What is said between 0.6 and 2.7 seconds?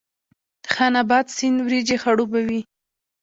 خان اباد سیند وریجې خړوبوي؟